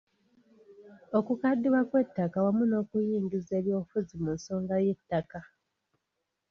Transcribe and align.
Okukaddiwa 1.17 1.81
kw'ettaka 1.89 2.37
wamu 2.45 2.63
n'okuyingiza 2.67 3.51
ebyobufuzi 3.59 4.15
mu 4.23 4.31
nsonga 4.37 4.75
y'ettaka. 4.85 5.39